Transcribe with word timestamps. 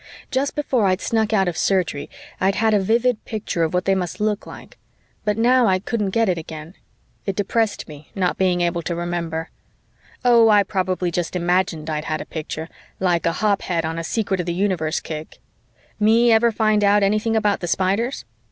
Just 0.31 0.55
before 0.55 0.87
I 0.87 0.95
snuck 0.95 1.31
out 1.31 1.47
of 1.47 1.55
Surgery, 1.55 2.09
I'd 2.39 2.55
had 2.55 2.73
a 2.73 2.79
vivid 2.79 3.23
picture 3.23 3.61
of 3.61 3.71
what 3.71 3.85
they 3.85 3.93
must 3.93 4.19
look 4.19 4.47
like, 4.47 4.79
but 5.25 5.37
now 5.37 5.67
I 5.67 5.77
couldn't 5.77 6.09
get 6.09 6.27
it 6.27 6.39
again. 6.39 6.73
It 7.27 7.35
depressed 7.35 7.87
me, 7.87 8.09
not 8.15 8.35
being 8.39 8.61
able 8.61 8.81
to 8.81 8.95
remember 8.95 9.51
oh, 10.25 10.49
I 10.49 10.63
probably 10.63 11.11
just 11.11 11.35
imagined 11.35 11.87
I'd 11.87 12.05
had 12.05 12.19
a 12.19 12.25
picture, 12.25 12.67
like 12.99 13.27
a 13.27 13.33
hophead 13.43 13.85
on 13.85 13.99
a 13.99 14.03
secret 14.03 14.39
of 14.39 14.47
the 14.47 14.55
universe 14.55 14.99
kick. 15.01 15.37
Me 15.99 16.31
ever 16.31 16.51
find 16.51 16.83
out 16.83 17.03
anything 17.03 17.35
about 17.35 17.59
the 17.59 17.67
Spiders? 17.67 18.25